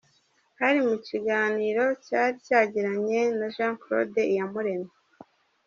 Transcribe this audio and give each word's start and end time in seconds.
Hari 0.59 0.79
mu 0.87 0.95
kiganiro 1.07 1.83
cyari 2.05 2.35
cyagiranye 2.45 3.21
na 3.37 3.47
Jean 3.55 3.73
Claude 3.81 4.21
Iyamuremye. 4.33 4.93